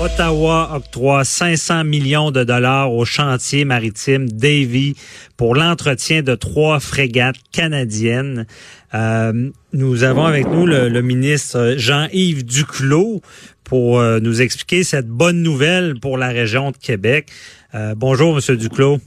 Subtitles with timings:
[0.00, 4.96] Ottawa octroie 500 millions de dollars au chantier maritime Davy
[5.36, 8.46] pour l'entretien de trois frégates canadiennes.
[8.92, 13.22] Euh, nous avons avec nous le, ministre Jean-Yves Duclos
[13.62, 17.30] pour euh, nous expliquer cette bonne nouvelle pour la région de Québec.
[17.74, 18.98] Euh, bonjour, Monsieur Duclos.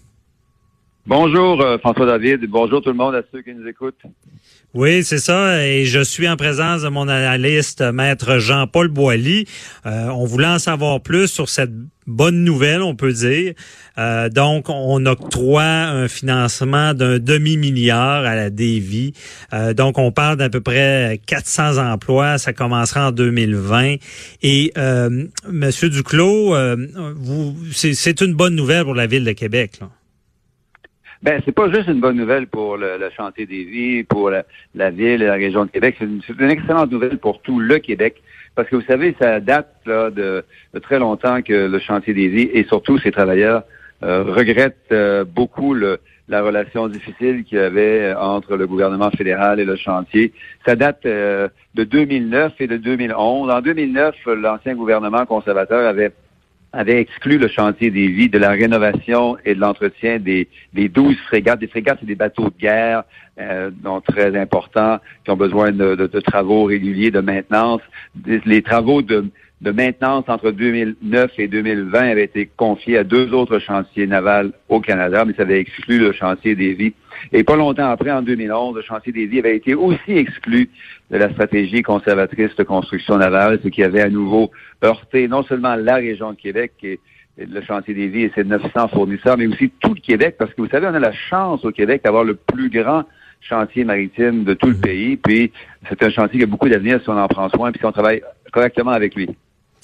[1.08, 2.46] Bonjour, François David.
[2.50, 4.02] Bonjour tout le monde à ceux qui nous écoutent.
[4.74, 5.66] Oui, c'est ça.
[5.66, 9.46] Et je suis en présence de mon analyste, maître Jean-Paul Boilly.
[9.86, 11.72] Euh, on voulait en savoir plus sur cette
[12.06, 13.54] bonne nouvelle, on peut dire.
[13.98, 19.14] Euh, donc, on octroie un financement d'un demi-milliard à la Dévie.
[19.54, 22.38] Euh, donc, on parle d'à peu près 400 emplois.
[22.38, 23.96] Ça commencera en 2020.
[24.44, 26.54] Et euh, Monsieur Duclos,
[27.16, 29.80] vous, c'est une bonne nouvelle pour la ville de Québec.
[29.80, 29.90] Là.
[31.24, 35.22] Ben, c'est pas juste une bonne nouvelle pour le, chantier des vies, pour la, ville
[35.22, 35.96] et la région de Québec.
[36.00, 38.22] C'est une, excellente nouvelle pour tout le Québec.
[38.56, 40.44] Parce que vous savez, ça date là, de,
[40.82, 43.64] très longtemps que le chantier des vies et surtout ses travailleurs
[44.04, 49.60] euh, regrettent euh, beaucoup le, la relation difficile qu'il y avait entre le gouvernement fédéral
[49.60, 50.34] et le chantier.
[50.66, 53.50] Ça date euh, de 2009 et de 2011.
[53.50, 56.12] En 2009, l'ancien gouvernement conservateur avait
[56.78, 61.18] avait exclu le chantier des vies de la rénovation et de l'entretien des, des 12
[61.28, 61.60] frégates.
[61.60, 63.04] Des frégates, c'est des bateaux de guerre,
[63.40, 67.82] euh, donc très importants, qui ont besoin de, de, travaux réguliers de maintenance.
[68.26, 69.26] les travaux de,
[69.62, 74.80] de maintenance entre 2009 et 2020 avaient été confiés à deux autres chantiers navals au
[74.80, 76.94] Canada, mais ça avait exclu le chantier des vies.
[77.34, 80.70] Et pas longtemps après, en 2011, le chantier des vies avait été aussi exclu
[81.10, 84.52] de la stratégie conservatrice de construction navale, ce qui avait à nouveau
[84.84, 87.00] heurté non seulement la région de Québec et
[87.38, 90.62] le chantier des vies et ses 900 fournisseurs, mais aussi tout le Québec, parce que
[90.62, 93.06] vous savez, on a la chance au Québec d'avoir le plus grand
[93.42, 95.52] chantier maritime de tout le pays, puis
[95.90, 97.92] c'est un chantier qui a beaucoup d'avenir si on en prend soin, puis si on
[97.92, 98.22] travaille
[98.52, 99.30] correctement avec lui.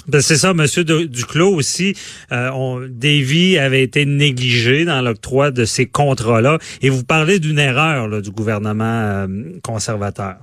[0.07, 1.95] Ben c'est ça, Monsieur Duclos aussi.
[2.31, 6.57] Euh, on, Davy avait été négligé dans l'octroi de ces contrats-là.
[6.81, 9.27] Et vous parlez d'une erreur du gouvernement euh,
[9.63, 10.35] conservateur.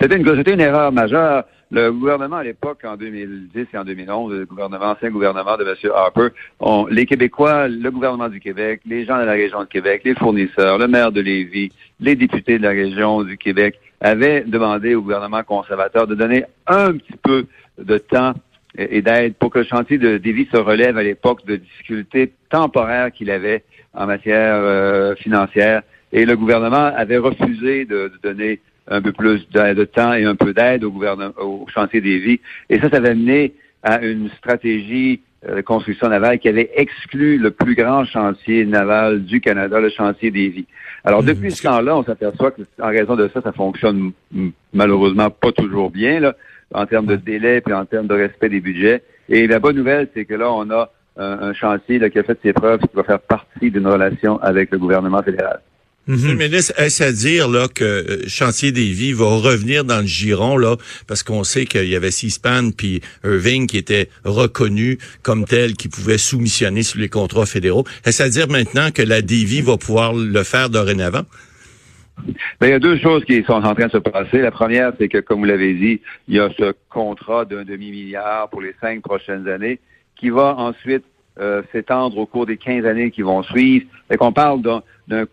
[0.00, 1.44] C'était une, une erreur majeure.
[1.70, 5.92] Le gouvernement à l'époque, en 2010 et en 2011, le gouvernement, ancien gouvernement de M.
[5.94, 6.28] Harper,
[6.90, 10.78] les Québécois, le gouvernement du Québec, les gens de la région de Québec, les fournisseurs,
[10.78, 15.42] le maire de Lévis, les députés de la région du Québec avaient demandé au gouvernement
[15.42, 17.46] conservateur de donner un petit peu
[17.78, 18.34] de temps
[18.76, 23.10] et d'aide pour que le chantier de Davy se relève à l'époque de difficultés temporaires
[23.10, 23.64] qu'il avait
[23.94, 25.82] en matière euh, financière.
[26.12, 30.54] Et le gouvernement avait refusé de, donner un peu plus de, temps et un peu
[30.54, 30.92] d'aide au
[31.38, 32.40] au chantier Davy.
[32.70, 37.50] Et ça, ça avait mené à une stratégie de construction navale qui avait exclu le
[37.50, 40.66] plus grand chantier naval du Canada, le chantier Davy.
[41.04, 41.26] Alors, mmh.
[41.26, 44.12] depuis ce temps-là, on s'aperçoit qu'en raison de ça, ça fonctionne
[44.72, 46.20] malheureusement pas toujours bien.
[46.20, 46.34] Là
[46.72, 49.02] en termes de délai puis en termes de respect des budgets.
[49.28, 52.52] Et la bonne nouvelle, c'est que là, on a un, chantier qui a fait ses
[52.52, 55.60] preuves, qui va faire partie d'une relation avec le gouvernement fédéral.
[56.08, 60.00] Monsieur le ministre, est-ce à dire là que euh, Chantier des Vies va revenir dans
[60.00, 60.76] le giron là?
[61.06, 65.90] Parce qu'on sait qu'il y avait Seaspan puis Irving qui étaient reconnus comme tels qui
[65.90, 67.84] pouvaient soumissionner sur les contrats fédéraux.
[68.06, 71.24] Est-ce à dire maintenant que la Davy va pouvoir le faire dorénavant?
[72.58, 74.38] Ben, il y a deux choses qui sont en train de se passer.
[74.38, 78.48] La première, c'est que, comme vous l'avez dit, il y a ce contrat d'un demi-milliard
[78.48, 79.78] pour les cinq prochaines années
[80.18, 81.04] qui va ensuite
[81.38, 83.86] euh, s'étendre au cours des 15 années qui vont suivre.
[84.10, 84.82] Et qu'on parle d'un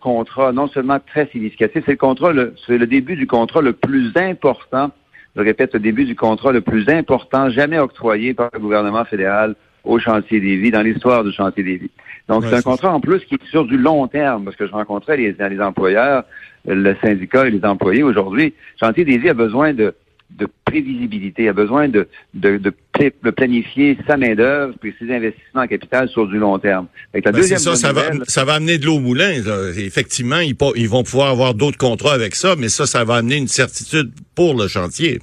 [0.00, 2.32] contrat non seulement très significatif, c'est le contrat,
[2.66, 4.90] c'est le début du contrat le plus important,
[5.36, 9.54] je répète, le début du contrat le plus important jamais octroyé par le gouvernement fédéral
[9.84, 11.90] au chantier des vies, dans l'histoire du chantier des vies.
[12.28, 14.72] Donc, c'est un contrat en plus qui est sur du long terme, parce que je
[14.72, 16.24] rencontrais les, les employeurs,
[16.66, 18.54] le syndicat et les employés aujourd'hui.
[18.80, 19.94] Chantier des vies a besoin de,
[20.30, 26.08] de prévisibilité, a besoin de, de, de, planifier sa main-d'œuvre et ses investissements en capital
[26.08, 26.88] sur du long terme.
[27.14, 29.30] la ben, deuxième ça, ça, va, ça va amener de l'eau au moulin.
[29.76, 33.36] Effectivement, ils, ils vont pouvoir avoir d'autres contrats avec ça, mais ça, ça va amener
[33.36, 35.20] une certitude pour le chantier.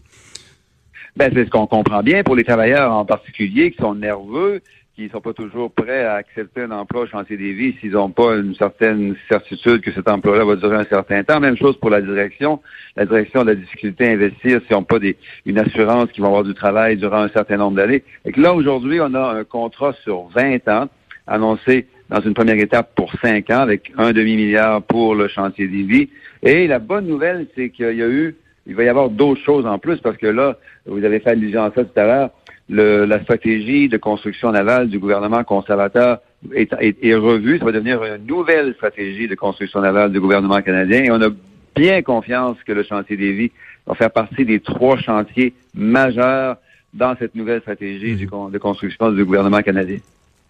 [1.15, 4.61] Ben, c'est ce qu'on comprend bien pour les travailleurs en particulier qui sont nerveux,
[4.95, 8.11] qui sont pas toujours prêts à accepter un emploi au chantier des vies s'ils n'ont
[8.11, 11.39] pas une certaine certitude que cet emploi-là va durer un certain temps.
[11.39, 12.61] Même chose pour la direction.
[12.95, 15.17] La direction a la difficulté à investir s'ils n'ont pas des,
[15.47, 18.03] une assurance qu'ils vont avoir du travail durant un certain nombre d'années.
[18.23, 20.89] Et que là, aujourd'hui, on a un contrat sur 20 ans
[21.25, 25.83] annoncé dans une première étape pour 5 ans avec un demi-milliard pour le chantier des
[25.83, 26.09] vies.
[26.43, 28.35] Et la bonne nouvelle, c'est qu'il y a eu
[28.65, 31.63] il va y avoir d'autres choses en plus parce que là, vous avez fait allusion
[31.63, 32.29] à ça tout à l'heure,
[32.69, 36.19] la stratégie de construction navale du gouvernement conservateur
[36.53, 37.59] est, est, revue.
[37.59, 41.29] Ça va devenir une nouvelle stratégie de construction navale du gouvernement canadien et on a
[41.75, 43.51] bien confiance que le chantier des vies
[43.85, 46.57] va faire partie des trois chantiers majeurs
[46.93, 48.51] dans cette nouvelle stratégie mmh.
[48.51, 49.97] de construction du gouvernement canadien.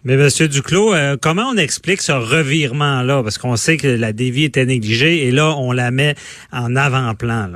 [0.06, 3.22] Mais Monsieur Duclos, euh, comment on explique ce revirement-là?
[3.22, 6.14] Parce qu'on sait que la dévie était négligée et là, on la met
[6.52, 7.52] en avant-plan.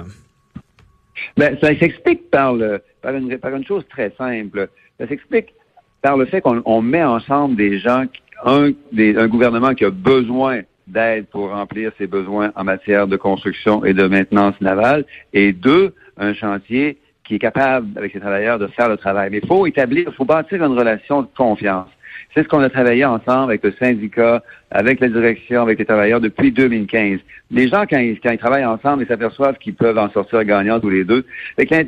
[1.36, 4.68] Ben, ça s'explique par, le, par, une, par une chose très simple.
[4.98, 5.54] Ça s'explique
[6.02, 8.04] par le fait qu'on met ensemble des gens,
[8.44, 13.16] un, des, un gouvernement qui a besoin d'aide pour remplir ses besoins en matière de
[13.16, 18.58] construction et de maintenance navale, et deux, un chantier qui est capable, avec ses travailleurs,
[18.58, 19.28] de faire le travail.
[19.30, 21.88] Mais il faut établir, il faut bâtir une relation de confiance.
[22.34, 26.20] C'est ce qu'on a travaillé ensemble avec le syndicat, avec la direction, avec les travailleurs
[26.20, 27.20] depuis 2015.
[27.50, 31.04] Les gens, quand ils, travaillent ensemble, ils s'aperçoivent qu'ils peuvent en sortir gagnants tous les
[31.04, 31.24] deux.
[31.58, 31.82] quand,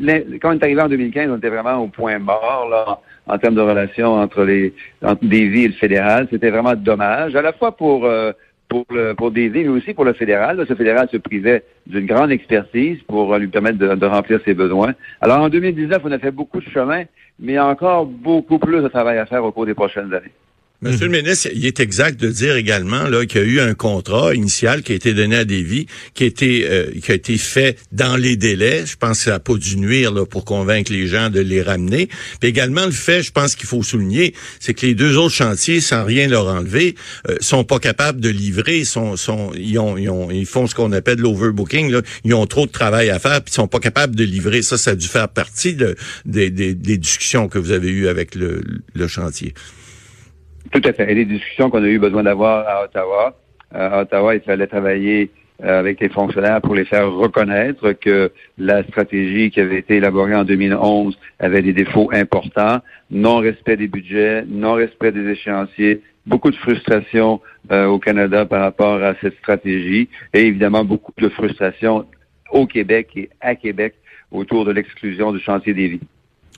[0.44, 3.61] on est arrivé en 2015, on était vraiment au point mort là, en termes de
[3.61, 4.73] relation entre les
[5.03, 6.27] entre Davy et le fédéral.
[6.31, 8.32] C'était vraiment dommage, à la fois pour euh,
[8.71, 10.65] pour le pour mais aussi pour le fédéral.
[10.67, 14.94] ce fédéral se privait d'une grande expertise pour lui permettre de, de, remplir ses besoins.
[15.21, 17.03] Alors en 2019, on a fait beaucoup de chemin,
[17.41, 20.13] mais il y a encore beaucoup plus de travail à faire au cours des prochaines
[20.13, 20.33] années.
[20.82, 23.75] Monsieur le ministre, il est exact de dire également là qu'il y a eu un
[23.75, 27.37] contrat initial qui a été donné à Davy, qui a été euh, qui a été
[27.37, 28.87] fait dans les délais.
[28.87, 31.61] Je pense que ça n'a pas dû nuire là, pour convaincre les gens de les
[31.61, 32.09] ramener.
[32.41, 35.82] Puis également le fait, je pense qu'il faut souligner, c'est que les deux autres chantiers,
[35.82, 36.94] sans rien leur enlever,
[37.29, 38.85] euh, sont pas capables de livrer.
[38.85, 41.94] Sont, sont ils, ont, ils, ont, ils font ce qu'on appelle l'overbooking.
[42.25, 44.62] Ils ont trop de travail à faire, puis ils sont pas capables de livrer.
[44.62, 45.94] Ça, ça a dû faire partie de,
[46.25, 48.62] des, des, des discussions que vous avez eues avec le,
[48.94, 49.53] le chantier.
[50.73, 51.11] Tout à fait.
[51.11, 53.37] Et les discussions qu'on a eu besoin d'avoir à Ottawa.
[53.75, 55.31] Euh, à Ottawa, il fallait travailler
[55.62, 60.35] euh, avec les fonctionnaires pour les faire reconnaître que la stratégie qui avait été élaborée
[60.35, 62.79] en 2011 avait des défauts importants,
[63.11, 67.41] non-respect des budgets, non-respect des échéanciers, beaucoup de frustration
[67.71, 72.06] euh, au Canada par rapport à cette stratégie et évidemment beaucoup de frustration
[72.53, 73.95] au Québec et à Québec
[74.31, 76.01] autour de l'exclusion du chantier des vies.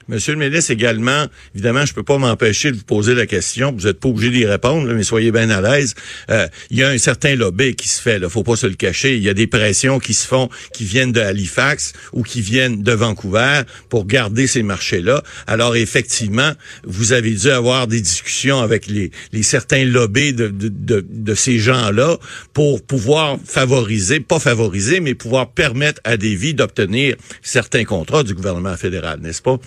[0.09, 3.73] Monsieur le ministre, également, évidemment, je peux pas m'empêcher de vous poser la question.
[3.73, 5.95] Vous n'êtes pas obligé d'y répondre, mais soyez bien à l'aise.
[6.31, 8.19] Euh, il y a un certain lobby qui se fait.
[8.23, 9.17] Il faut pas se le cacher.
[9.17, 12.83] Il y a des pressions qui se font, qui viennent de Halifax ou qui viennent
[12.83, 15.23] de Vancouver pour garder ces marchés-là.
[15.47, 16.53] Alors, effectivement,
[16.85, 22.19] vous avez dû avoir des discussions avec les, les certains lobbies de, de, ces gens-là
[22.53, 28.35] pour pouvoir favoriser, pas favoriser, mais pouvoir permettre à des vies d'obtenir certains contrats du
[28.35, 29.59] gouvernement fédéral, n'est-ce pas?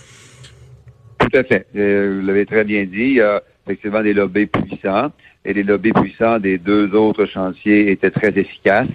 [1.18, 1.66] Tout à fait.
[1.76, 2.96] Euh, vous l'avez très bien dit.
[2.96, 5.10] Il y a effectivement des lobbies puissants.
[5.44, 8.88] Et les lobbies puissants des deux autres chantiers étaient très efficaces.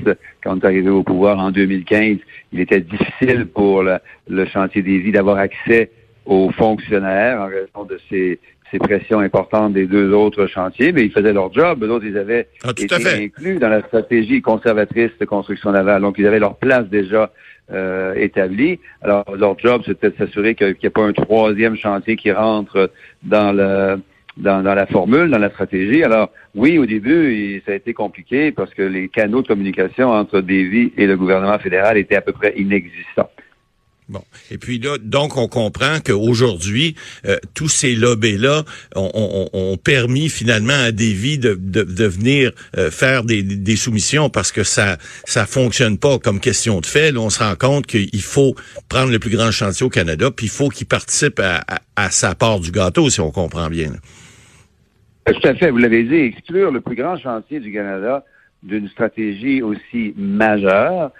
[0.43, 2.17] Quand on est arrivé au pouvoir en 2015,
[2.51, 5.91] il était difficile pour le, chantier des vies d'avoir accès
[6.25, 8.37] aux fonctionnaires en raison de ces,
[8.79, 11.85] pressions importantes des deux autres chantiers, mais ils faisaient leur job.
[11.85, 16.01] D'autres, ils avaient ah, été inclus dans la stratégie conservatrice de construction navale.
[16.01, 17.31] Donc, ils avaient leur place déjà
[17.71, 18.79] euh, établis.
[19.01, 22.91] Alors, leur job, c'était de s'assurer qu'il n'y ait pas un troisième chantier qui rentre
[23.23, 23.97] dans le
[24.37, 26.03] dans, dans, la formule, dans la stratégie.
[26.03, 30.41] Alors, oui, au début, ça a été compliqué parce que les canaux de communication entre
[30.41, 33.29] Davy et le gouvernement fédéral étaient à peu près inexistants.
[34.11, 34.23] Bon.
[34.51, 40.91] Et puis là, donc, on comprend qu'aujourd'hui, euh, tous ces lobbies-là ont, permis finalement à
[40.91, 45.97] Davy de, de, de venir euh, faire des, des, soumissions parce que ça ça fonctionne
[45.97, 47.13] pas comme question de fait.
[47.13, 48.53] Là, on se rend compte qu'il faut
[48.89, 51.63] prendre le plus grand chantier au Canada, puis il faut qu'il participe à,
[51.95, 53.93] à, sa part du gâteau, si on comprend bien.
[55.25, 55.71] Tout à fait.
[55.71, 58.25] Vous l'avez dit, exclure le plus grand chantier du Canada
[58.61, 61.11] d'une stratégie aussi majeure,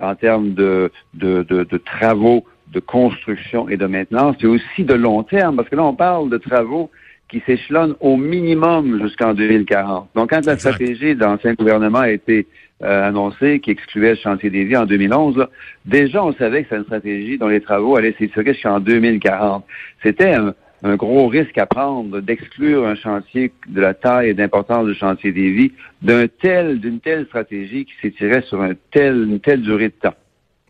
[0.00, 5.22] en termes de, de, de, travaux de construction et de maintenance, c'est aussi de long
[5.22, 6.90] terme, parce que là, on parle de travaux
[7.28, 10.08] qui s'échelonnent au minimum jusqu'en 2040.
[10.14, 12.46] Donc, quand la stratégie de l'ancien gouvernement a été
[12.82, 15.46] euh, annoncée, qui excluait le chantier des vies en 2011,
[15.84, 19.64] déjà, on savait que c'était une stratégie dont les travaux allaient s'étirer jusqu'en 2040.
[20.02, 24.86] C'était un, un gros risque à prendre d'exclure un chantier de la taille et d'importance
[24.86, 29.88] du chantier des vies d'un tel, d'une telle stratégie qui s'étirait sur une telle durée
[29.88, 30.14] de temps.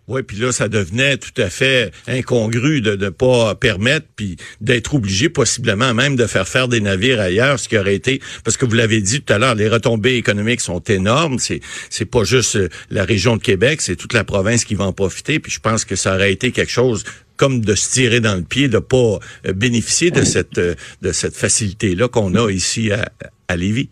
[0.08, 4.94] Oui, puis là, ça devenait tout à fait incongru de ne pas permettre, puis d'être
[4.94, 8.64] obligé possiblement même de faire faire des navires ailleurs, ce qui aurait été, parce que
[8.64, 11.38] vous l'avez dit tout à l'heure, les retombées économiques sont énormes.
[11.40, 11.60] C'est
[11.90, 14.92] c'est pas juste euh, la région de Québec, c'est toute la province qui va en
[14.92, 15.40] profiter.
[15.40, 17.04] Puis je pense que ça aurait été quelque chose
[17.36, 21.10] comme de se tirer dans le pied, de pas euh, bénéficier de cette euh, de
[21.10, 23.10] cette facilité là qu'on a ici à,
[23.48, 23.90] à Lévis.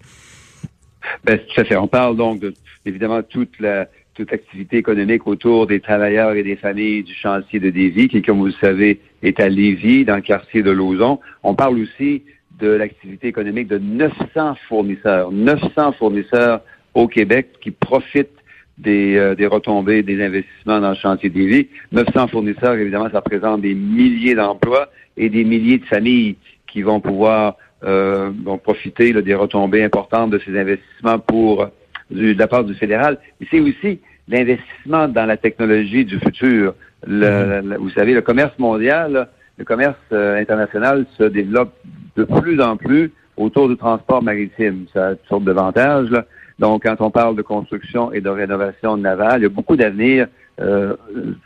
[1.24, 1.76] Ben, ça fait.
[1.76, 2.54] On parle donc de,
[2.86, 7.68] évidemment toute la toute activité économique autour des travailleurs et des familles du chantier de
[7.68, 11.20] Lévis, qui, comme vous le savez, est à Lévis, dans le quartier de Lauson.
[11.42, 12.22] On parle aussi
[12.60, 16.60] de l'activité économique de 900 fournisseurs, 900 fournisseurs
[16.94, 18.30] au Québec qui profitent
[18.78, 21.68] des, euh, des retombées des investissements dans le chantier de Lévis.
[21.92, 27.00] 900 fournisseurs, évidemment, ça représente des milliers d'emplois et des milliers de familles qui vont
[27.00, 31.68] pouvoir euh, vont profiter des retombées importantes de ces investissements pour
[32.10, 33.18] de la part du fédéral.
[33.40, 36.74] Mais c'est aussi l'investissement dans la technologie du futur.
[37.06, 37.76] Mm-hmm.
[37.76, 41.74] vous savez, le commerce mondial, le commerce euh, international se développe
[42.16, 44.86] de plus en plus autour du transport maritime.
[44.92, 46.10] Ça a toutes sortes d'avantages.
[46.58, 50.28] Donc, quand on parle de construction et de rénovation navale, il y a beaucoup d'avenir
[50.60, 50.94] euh,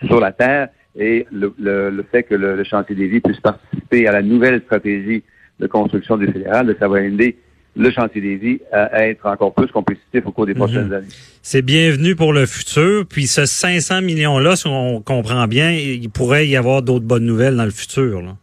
[0.07, 4.13] sur la Terre et le, le, fait que le, chantier des vies puisse participer à
[4.13, 5.23] la nouvelle stratégie
[5.61, 7.39] de construction du fédéral, ça va aider
[7.79, 10.93] le chantier des vies à être encore plus compétitif au cours des prochaines mhm.
[10.93, 11.07] années.
[11.43, 13.07] C'est bienvenu pour le futur.
[13.09, 17.57] Puis ce 500 millions-là, si on comprend bien, il pourrait y avoir d'autres bonnes nouvelles
[17.57, 18.21] dans le futur.
[18.21, 18.37] Là.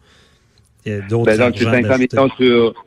[0.86, 2.86] Il y a d'autres ben donc, 500 millions sur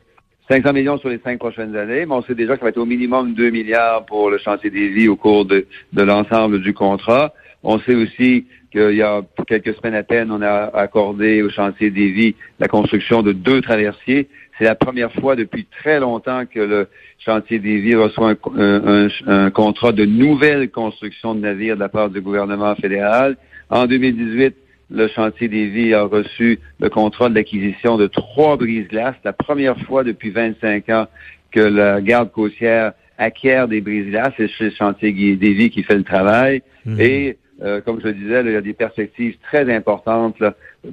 [0.51, 2.79] 500 millions sur les cinq prochaines années, mais on sait déjà que ça va être
[2.79, 6.73] au minimum 2 milliards pour le chantier des vies au cours de, de l'ensemble du
[6.73, 7.35] contrat.
[7.63, 11.91] On sait aussi qu'il y a quelques semaines à peine, on a accordé au chantier
[11.91, 14.29] des vies la construction de deux traversiers.
[14.59, 16.89] C'est la première fois depuis très longtemps que le
[17.19, 22.11] chantier des vies reçoit un, un, contrat de nouvelle construction de navires de la part
[22.11, 23.37] du gouvernement fédéral.
[23.71, 24.57] En 2018,
[24.91, 29.17] le chantier des vies a reçu le contrat de l'acquisition de trois brises-glaces.
[29.25, 31.07] La première fois depuis 25 ans
[31.51, 34.33] que la garde côtière acquiert des brises-glaces.
[34.37, 36.63] C'est chez le chantier des vies qui fait le travail.
[36.87, 37.01] Mhm.
[37.01, 40.43] Et euh, comme je le disais, il y a des perspectives très importantes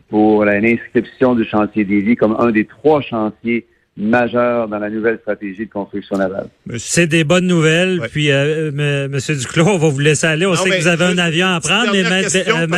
[0.10, 5.67] pour l'inscription du chantier vies comme un des trois chantiers majeur dans la nouvelle stratégie
[5.67, 6.49] de construction navale.
[6.77, 8.01] C'est des bonnes nouvelles.
[8.11, 10.45] Puis, euh, euh Monsieur Duclos, on va vous laisser aller.
[10.45, 12.03] On sait que vous avez un avion à prendre, mais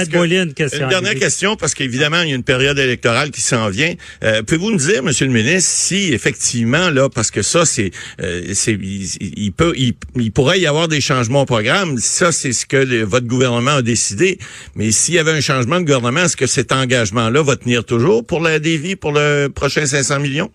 [0.05, 0.83] Bolin, question.
[0.83, 3.93] Une dernière question, parce qu'évidemment, il y a une période électorale qui s'en vient.
[4.23, 8.51] Euh, Pouvez-vous nous dire, Monsieur le ministre, si effectivement, là, parce que ça, c'est, euh,
[8.53, 11.97] c'est, il, peut, il, pourrait y avoir des changements au programme.
[11.97, 14.37] Ça, c'est ce que votre gouvernement a décidé.
[14.75, 18.25] Mais s'il y avait un changement de gouvernement, est-ce que cet engagement-là va tenir toujours
[18.25, 20.51] pour la dévie, pour le prochain 500 millions?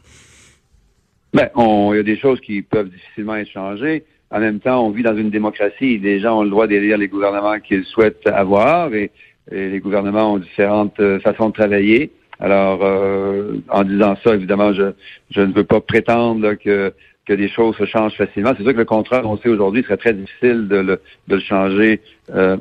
[1.34, 4.04] Ben, il y a des choses qui peuvent difficilement être changées.
[4.30, 5.98] En même temps, on vit dans une démocratie.
[5.98, 9.10] Les gens ont le droit d'élire les gouvernements qu'ils souhaitent avoir et,
[9.50, 12.12] les gouvernements ont différentes euh, façons de travailler.
[12.38, 14.92] Alors, euh, en disant ça, évidemment, je,
[15.30, 16.94] je ne veux pas prétendre que,
[17.26, 18.52] que des choses se changent facilement.
[18.56, 22.00] C'est sûr que le contrat annoncé aujourd'hui serait très difficile de le, de le changer
[22.32, 22.56] euh,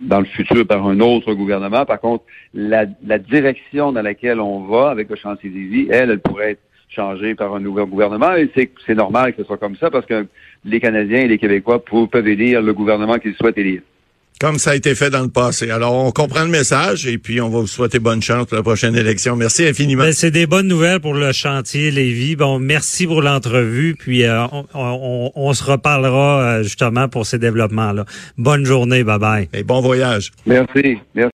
[0.00, 1.84] dans le futur par un autre gouvernement.
[1.84, 6.20] Par contre, la, la direction dans laquelle on va avec le chantier vies, elle, elle
[6.20, 6.62] pourrait être
[6.94, 8.34] changé par un nouveau gouvernement.
[8.34, 10.26] Et c'est normal que ce soit comme ça parce que
[10.64, 13.82] les Canadiens et les Québécois peuvent élire le gouvernement qu'ils souhaitent élire.
[14.40, 15.70] Comme ça a été fait dans le passé.
[15.70, 18.64] Alors, on comprend le message et puis on va vous souhaiter bonne chance pour la
[18.64, 19.36] prochaine élection.
[19.36, 20.02] Merci infiniment.
[20.02, 22.34] Ben, c'est des bonnes nouvelles pour le chantier Lévis.
[22.34, 23.94] Bon, merci pour l'entrevue.
[23.96, 28.06] Puis euh, on, se reparlera euh, justement pour ces développements-là.
[28.36, 29.04] Bonne journée.
[29.04, 29.48] Bye bye.
[29.52, 30.32] Et bon voyage.
[30.46, 30.98] Merci.
[31.14, 31.22] Merci.